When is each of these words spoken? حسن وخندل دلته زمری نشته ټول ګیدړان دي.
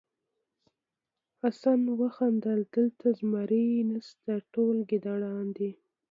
حسن 1.41 1.81
وخندل 2.01 2.59
دلته 2.77 3.05
زمری 3.19 3.67
نشته 3.91 4.31
ټول 4.53 4.75
ګیدړان 4.89 5.45
دي. 5.57 5.71